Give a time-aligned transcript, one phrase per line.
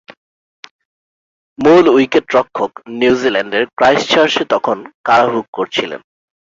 [1.59, 4.77] মূল উইকেট-রক্ষক নিউজিল্যান্ডের ক্রাইস্টচার্চে তখন
[5.05, 6.01] কারাভোগ করছিলেন।